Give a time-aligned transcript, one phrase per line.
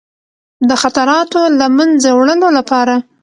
[0.69, 2.95] د خطراتو له منځه وړلو لپاره.